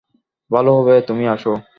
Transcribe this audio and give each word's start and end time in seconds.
ভালো 0.51 0.71
হবে 0.77 0.93
তুমি 1.07 1.23
আসো। 1.27 1.51